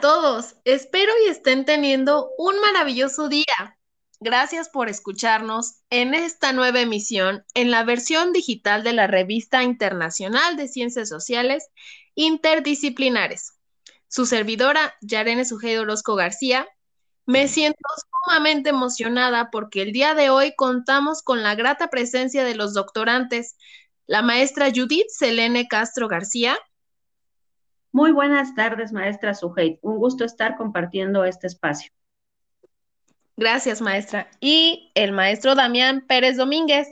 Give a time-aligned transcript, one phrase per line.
[0.00, 3.78] todos, espero y estén teniendo un maravilloso día.
[4.20, 10.56] Gracias por escucharnos en esta nueva emisión en la versión digital de la Revista Internacional
[10.56, 11.68] de Ciencias Sociales
[12.14, 13.52] Interdisciplinares.
[14.08, 16.68] Su servidora, Yarene Sujedo Orozco García,
[17.26, 17.78] me siento
[18.24, 23.56] sumamente emocionada porque el día de hoy contamos con la grata presencia de los doctorantes,
[24.06, 26.58] la maestra Judith Selene Castro García,
[27.92, 29.78] muy buenas tardes, maestra Sujeit.
[29.82, 31.92] Un gusto estar compartiendo este espacio.
[33.36, 34.30] Gracias, maestra.
[34.40, 36.88] Y el maestro Damián Pérez Domínguez.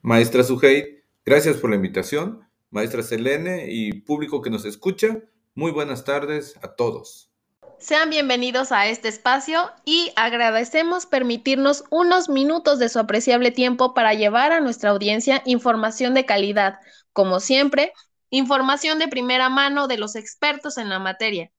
[0.00, 2.46] Maestra Sujeit, gracias por la invitación.
[2.70, 5.18] Maestra Selene y público que nos escucha,
[5.54, 7.30] muy buenas tardes a todos.
[7.78, 14.14] Sean bienvenidos a este espacio y agradecemos permitirnos unos minutos de su apreciable tiempo para
[14.14, 16.78] llevar a nuestra audiencia información de calidad.
[17.12, 17.92] Como siempre,
[18.34, 21.52] Información de primera mano de los expertos en la materia.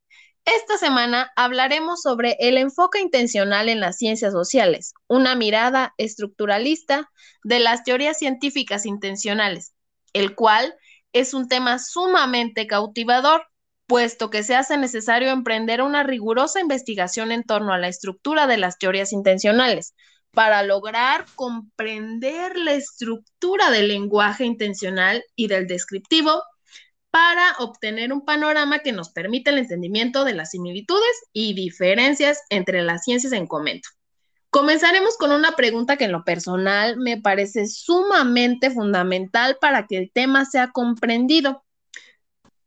[0.44, 7.10] Esta semana hablaremos sobre el enfoque intencional en las ciencias sociales, una mirada estructuralista
[7.46, 9.74] de las teorías científicas intencionales,
[10.12, 10.76] el cual
[11.14, 13.48] es un tema sumamente cautivador,
[13.88, 18.58] puesto que se hace necesario emprender una rigurosa investigación en torno a la estructura de
[18.58, 19.96] las teorías intencionales,
[20.32, 26.44] para lograr comprender la estructura del lenguaje intencional y del descriptivo
[27.16, 32.82] para obtener un panorama que nos permita el entendimiento de las similitudes y diferencias entre
[32.82, 33.88] las ciencias en comento.
[34.50, 40.12] Comenzaremos con una pregunta que en lo personal me parece sumamente fundamental para que el
[40.12, 41.64] tema sea comprendido.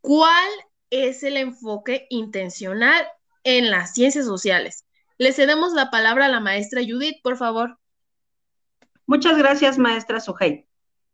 [0.01, 0.49] ¿Cuál
[0.89, 3.07] es el enfoque intencional
[3.45, 4.87] en las ciencias sociales?
[5.19, 7.79] Le cedemos la palabra a la maestra Judith, por favor.
[9.05, 10.67] Muchas gracias, maestra Sujei.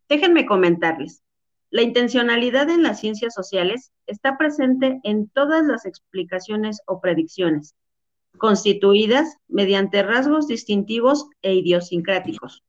[0.09, 1.24] Déjenme comentarles.
[1.75, 7.75] La intencionalidad en las ciencias sociales está presente en todas las explicaciones o predicciones,
[8.39, 12.63] constituidas mediante rasgos distintivos e idiosincráticos.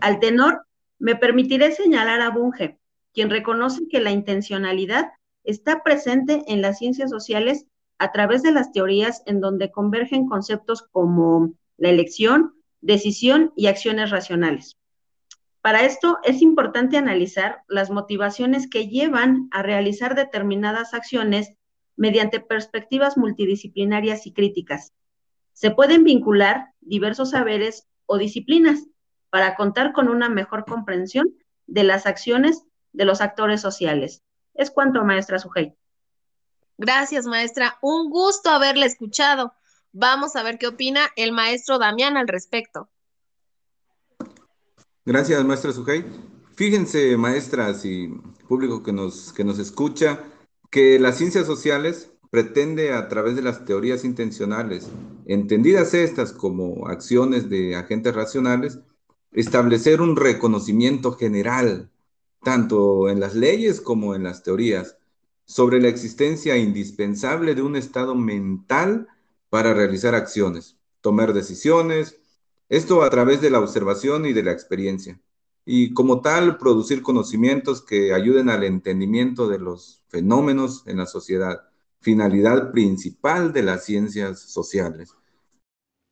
[0.00, 0.66] Al tenor,
[0.98, 2.78] me permitiré señalar a Bunge,
[3.14, 5.06] quien reconoce que la intencionalidad
[5.42, 7.64] está presente en las ciencias sociales
[7.96, 14.10] a través de las teorías en donde convergen conceptos como la elección, decisión y acciones
[14.10, 14.76] racionales.
[15.60, 21.52] Para esto es importante analizar las motivaciones que llevan a realizar determinadas acciones
[21.96, 24.92] mediante perspectivas multidisciplinarias y críticas.
[25.52, 28.86] Se pueden vincular diversos saberes o disciplinas
[29.30, 31.34] para contar con una mejor comprensión
[31.66, 34.22] de las acciones de los actores sociales.
[34.54, 35.76] Es cuanto, maestra Sujei.
[36.78, 37.76] Gracias, maestra.
[37.82, 39.52] Un gusto haberle escuchado.
[39.92, 42.88] Vamos a ver qué opina el maestro Damián al respecto.
[45.08, 46.04] Gracias, maestra Sujay.
[46.54, 48.08] Fíjense, maestras y
[48.46, 50.22] público que nos, que nos escucha,
[50.70, 54.90] que las ciencias sociales pretende a través de las teorías intencionales,
[55.24, 58.80] entendidas estas como acciones de agentes racionales,
[59.32, 61.90] establecer un reconocimiento general,
[62.42, 64.98] tanto en las leyes como en las teorías,
[65.46, 69.08] sobre la existencia indispensable de un estado mental
[69.48, 72.20] para realizar acciones, tomar decisiones,
[72.68, 75.20] esto a través de la observación y de la experiencia.
[75.64, 81.68] Y como tal, producir conocimientos que ayuden al entendimiento de los fenómenos en la sociedad,
[82.00, 85.14] finalidad principal de las ciencias sociales.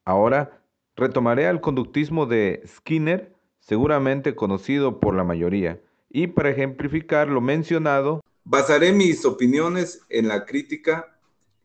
[0.04, 0.62] Ahora
[0.94, 5.80] retomaré al conductismo de Skinner, seguramente conocido por la mayoría,
[6.10, 11.18] y para ejemplificar lo mencionado, basaré mis opiniones en la crítica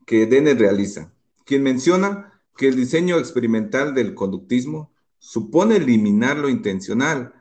[0.04, 1.12] que Denner realiza,
[1.44, 7.32] quien menciona que el diseño experimental del conductismo supone eliminar lo intencional,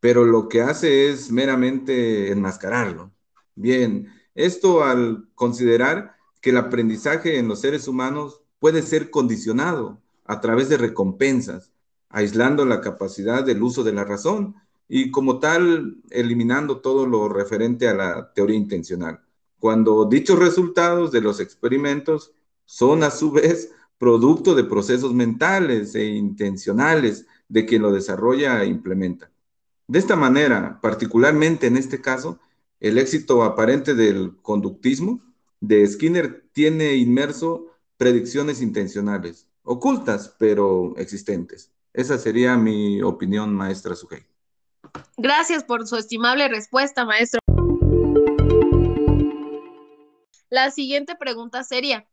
[0.00, 3.12] pero lo que hace es meramente enmascararlo.
[3.54, 10.40] Bien, esto al considerar que el aprendizaje en los seres humanos puede ser condicionado a
[10.40, 11.72] través de recompensas,
[12.08, 14.54] aislando la capacidad del uso de la razón
[14.88, 19.20] y como tal eliminando todo lo referente a la teoría intencional,
[19.58, 22.32] cuando dichos resultados de los experimentos
[22.64, 28.66] son a su vez producto de procesos mentales e intencionales de quien lo desarrolla e
[28.66, 29.30] implementa.
[29.86, 32.40] De esta manera, particularmente en este caso,
[32.80, 35.20] el éxito aparente del conductismo
[35.60, 37.66] de Skinner tiene inmerso
[37.96, 41.72] predicciones intencionales, ocultas pero existentes.
[41.92, 44.26] Esa sería mi opinión, maestra Sugei.
[45.16, 47.40] Gracias por su estimable respuesta, maestro.
[50.50, 52.06] La siguiente pregunta sería,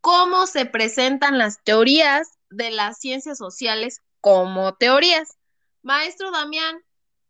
[0.00, 5.36] cómo se presentan las teorías de las ciencias sociales como teorías.
[5.82, 6.82] Maestro Damián,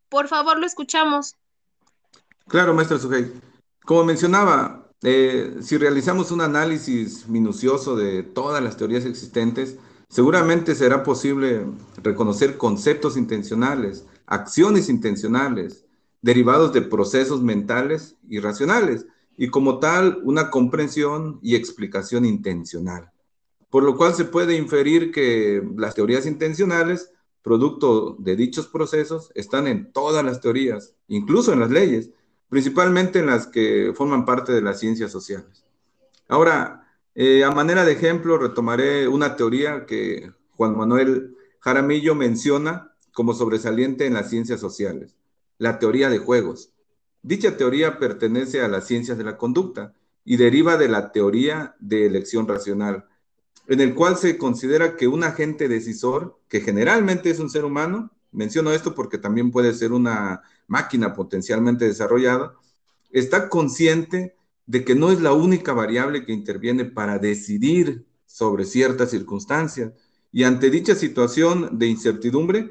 [0.09, 1.35] por favor, lo escuchamos.
[2.47, 3.33] Claro, maestro Sujei.
[3.85, 9.77] Como mencionaba, eh, si realizamos un análisis minucioso de todas las teorías existentes,
[10.09, 11.67] seguramente será posible
[12.03, 15.85] reconocer conceptos intencionales, acciones intencionales,
[16.23, 19.07] derivados de procesos mentales y racionales,
[19.41, 23.13] y como tal, una comprensión y explicación intencional.
[23.71, 27.13] Por lo cual se puede inferir que las teorías intencionales,
[27.43, 32.11] producto de dichos procesos, están en todas las teorías, incluso en las leyes,
[32.49, 35.65] principalmente en las que forman parte de las ciencias sociales.
[36.27, 43.35] Ahora, eh, a manera de ejemplo, retomaré una teoría que Juan Manuel Jaramillo menciona como
[43.35, 45.17] sobresaliente en las ciencias sociales,
[45.59, 46.73] la teoría de juegos.
[47.23, 49.95] Dicha teoría pertenece a las ciencias de la conducta
[50.25, 53.07] y deriva de la teoría de elección racional,
[53.67, 58.11] en el cual se considera que un agente decisor, que generalmente es un ser humano,
[58.33, 62.55] menciono esto porque también puede ser una máquina potencialmente desarrollada,
[63.11, 64.37] está consciente
[64.67, 69.93] de que no es la única variable que interviene para decidir sobre ciertas circunstancias.
[70.31, 72.71] Y ante dicha situación de incertidumbre,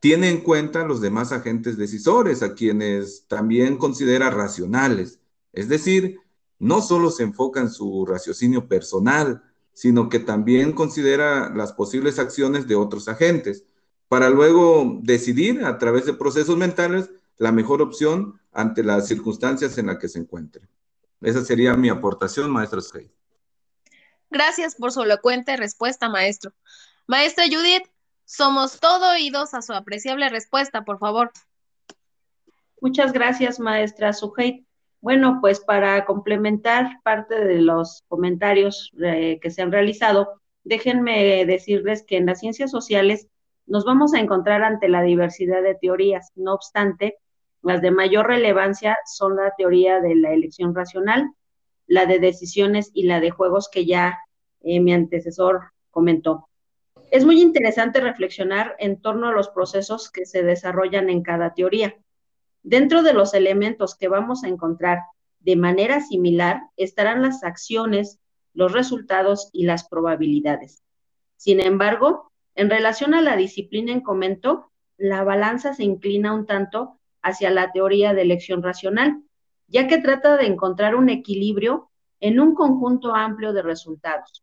[0.00, 5.20] tiene en cuenta los demás agentes decisores, a quienes también considera racionales.
[5.52, 6.20] Es decir,
[6.58, 12.66] no solo se enfoca en su raciocinio personal, sino que también considera las posibles acciones
[12.66, 13.64] de otros agentes
[14.08, 19.86] para luego decidir a través de procesos mentales la mejor opción ante las circunstancias en
[19.86, 20.68] las que se encuentre.
[21.20, 23.12] Esa sería mi aportación, maestro Skate.
[24.30, 26.52] Gracias por su elocuente respuesta, maestro.
[27.06, 27.84] Maestra Judith,
[28.26, 31.30] somos todo oídos a su apreciable respuesta, por favor.
[32.80, 34.66] Muchas gracias, maestra Sujeit.
[35.00, 42.02] Bueno, pues para complementar parte de los comentarios eh, que se han realizado, déjenme decirles
[42.02, 43.28] que en las ciencias sociales
[43.66, 46.32] nos vamos a encontrar ante la diversidad de teorías.
[46.34, 47.18] No obstante,
[47.62, 51.30] las de mayor relevancia son la teoría de la elección racional,
[51.86, 54.18] la de decisiones y la de juegos que ya
[54.62, 56.45] eh, mi antecesor comentó.
[57.10, 61.96] Es muy interesante reflexionar en torno a los procesos que se desarrollan en cada teoría.
[62.62, 65.00] Dentro de los elementos que vamos a encontrar
[65.38, 68.18] de manera similar estarán las acciones,
[68.54, 70.82] los resultados y las probabilidades.
[71.36, 76.98] Sin embargo, en relación a la disciplina en comento, la balanza se inclina un tanto
[77.22, 79.22] hacia la teoría de elección racional,
[79.68, 84.42] ya que trata de encontrar un equilibrio en un conjunto amplio de resultados,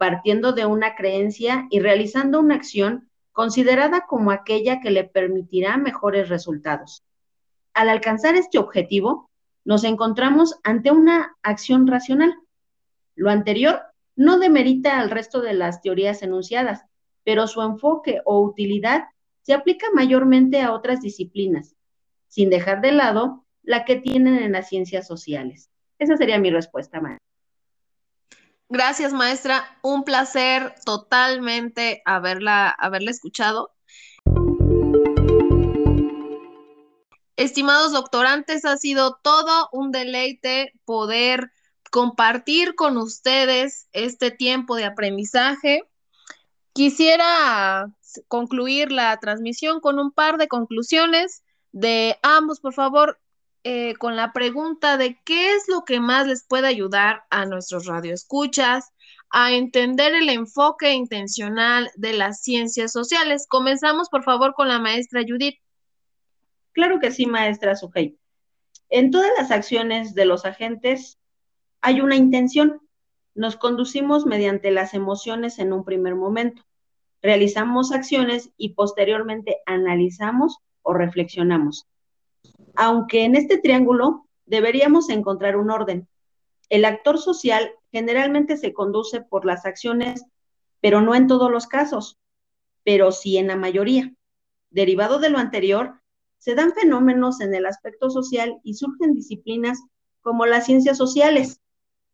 [0.00, 6.30] partiendo de una creencia y realizando una acción considerada como aquella que le permitirá mejores
[6.30, 7.04] resultados.
[7.74, 9.28] Al alcanzar este objetivo,
[9.62, 12.34] nos encontramos ante una acción racional.
[13.14, 13.82] Lo anterior
[14.16, 16.86] no demerita al resto de las teorías enunciadas,
[17.22, 19.04] pero su enfoque o utilidad
[19.42, 21.76] se aplica mayormente a otras disciplinas,
[22.26, 25.68] sin dejar de lado la que tienen en las ciencias sociales.
[25.98, 27.29] Esa sería mi respuesta, maestra.
[28.72, 29.64] Gracias, maestra.
[29.82, 32.76] Un placer totalmente haberla,
[33.08, 33.72] escuchado.
[37.34, 41.50] Estimados doctorantes, ha sido todo un deleite poder
[41.90, 45.82] compartir con ustedes este tiempo de aprendizaje.
[46.72, 47.92] Quisiera
[48.28, 53.18] concluir la transmisión con un par de conclusiones de ambos, por favor,
[53.64, 57.86] eh, con la pregunta de qué es lo que más les puede ayudar a nuestros
[57.86, 58.92] radioescuchas
[59.30, 63.46] a entender el enfoque intencional de las ciencias sociales.
[63.48, 65.58] Comenzamos, por favor, con la maestra Judith.
[66.72, 68.18] Claro que sí, maestra Sujei.
[68.88, 71.18] En todas las acciones de los agentes
[71.80, 72.80] hay una intención.
[73.34, 76.62] Nos conducimos mediante las emociones en un primer momento
[77.22, 81.86] realizamos acciones y posteriormente analizamos o reflexionamos.
[82.76, 86.08] Aunque en este triángulo deberíamos encontrar un orden.
[86.68, 90.24] El actor social generalmente se conduce por las acciones,
[90.80, 92.18] pero no en todos los casos,
[92.84, 94.12] pero sí en la mayoría.
[94.70, 96.00] Derivado de lo anterior,
[96.38, 99.78] se dan fenómenos en el aspecto social y surgen disciplinas
[100.20, 101.60] como las ciencias sociales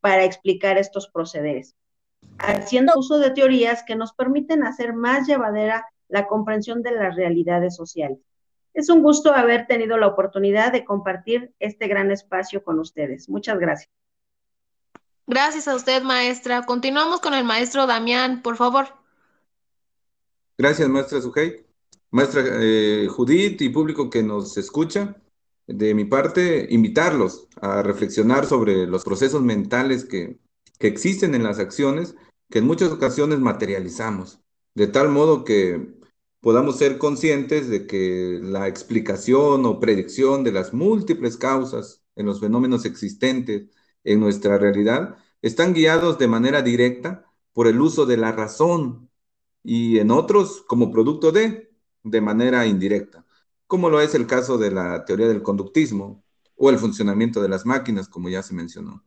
[0.01, 1.77] para explicar estos procederes
[2.39, 7.77] haciendo uso de teorías que nos permiten hacer más llevadera la comprensión de las realidades
[7.77, 8.19] sociales.
[8.77, 13.29] Es un gusto haber tenido la oportunidad de compartir este gran espacio con ustedes.
[13.29, 13.91] Muchas gracias.
[15.27, 16.65] Gracias a usted, maestra.
[16.65, 18.87] Continuamos con el maestro Damián, por favor.
[20.57, 21.67] Gracias, maestra Sujei.
[22.13, 25.17] Maestra eh, Judith y público que nos escucha,
[25.67, 30.39] de mi parte, invitarlos a reflexionar sobre los procesos mentales que
[30.79, 32.15] que existen en las acciones
[32.51, 34.41] que en muchas ocasiones materializamos,
[34.75, 35.96] de tal modo que
[36.47, 42.39] podamos ser conscientes de que la explicación o predicción de las múltiples causas en los
[42.39, 43.65] fenómenos existentes
[44.05, 49.11] en nuestra realidad están guiados de manera directa por el uso de la razón
[49.65, 51.73] y en otros como producto de,
[52.05, 53.27] de manera indirecta,
[53.67, 56.23] como lo es el caso de la teoría del conductismo
[56.55, 59.03] o el funcionamiento de las máquinas, como ya se mencionó.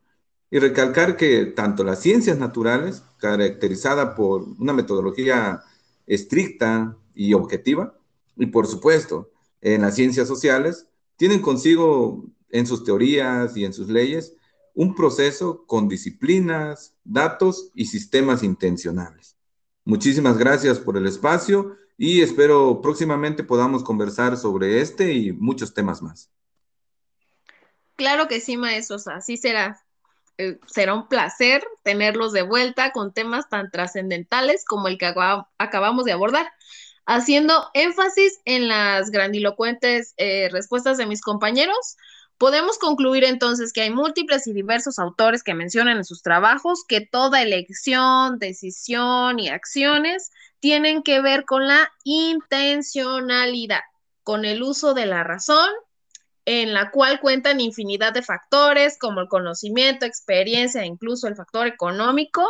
[0.50, 5.62] Y recalcar que tanto las ciencias naturales, caracterizada por una metodología
[6.06, 7.94] estricta y objetiva,
[8.34, 10.86] y por supuesto, en las ciencias sociales,
[11.16, 14.34] tienen consigo en sus teorías y en sus leyes
[14.74, 19.36] un proceso con disciplinas, datos y sistemas intencionales.
[19.84, 26.00] Muchísimas gracias por el espacio y espero próximamente podamos conversar sobre este y muchos temas
[26.00, 26.30] más.
[27.96, 29.84] Claro que sí, maestros, así será.
[30.38, 35.12] Eh, será un placer tenerlos de vuelta con temas tan trascendentales como el que
[35.58, 36.50] acabamos de abordar,
[37.06, 41.96] haciendo énfasis en las grandilocuentes eh, respuestas de mis compañeros.
[42.38, 47.00] Podemos concluir entonces que hay múltiples y diversos autores que mencionan en sus trabajos que
[47.02, 53.82] toda elección, decisión y acciones tienen que ver con la intencionalidad,
[54.22, 55.68] con el uso de la razón
[56.46, 62.44] en la cual cuentan infinidad de factores como el conocimiento, experiencia incluso el factor económico,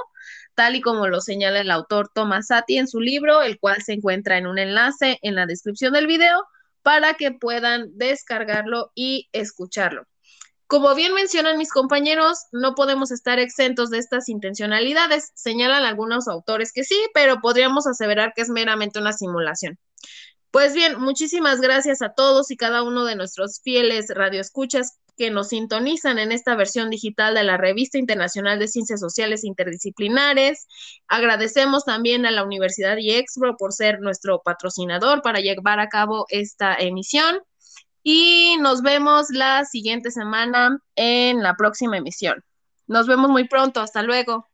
[0.61, 3.95] tal y como lo señala el autor Thomas Sati en su libro, el cual se
[3.95, 6.45] encuentra en un enlace en la descripción del video
[6.83, 10.05] para que puedan descargarlo y escucharlo.
[10.67, 15.33] Como bien mencionan mis compañeros, no podemos estar exentos de estas intencionalidades.
[15.35, 19.79] Señalan algunos autores que sí, pero podríamos aseverar que es meramente una simulación.
[20.51, 25.49] Pues bien, muchísimas gracias a todos y cada uno de nuestros fieles radioescuchas que nos
[25.49, 30.67] sintonizan en esta versión digital de la Revista Internacional de Ciencias Sociales Interdisciplinares.
[31.09, 36.75] Agradecemos también a la Universidad IEXPRO por ser nuestro patrocinador para llevar a cabo esta
[36.75, 37.39] emisión.
[38.03, 42.43] Y nos vemos la siguiente semana en la próxima emisión.
[42.87, 43.83] Nos vemos muy pronto.
[43.83, 44.50] Hasta luego.